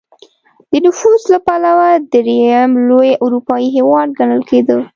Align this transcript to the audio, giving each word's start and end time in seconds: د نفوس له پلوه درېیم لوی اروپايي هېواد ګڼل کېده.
د 0.71 0.73
نفوس 0.85 1.21
له 1.31 1.39
پلوه 1.45 1.89
درېیم 2.13 2.71
لوی 2.89 3.11
اروپايي 3.23 3.67
هېواد 3.77 4.09
ګڼل 4.19 4.41
کېده. 4.49 4.77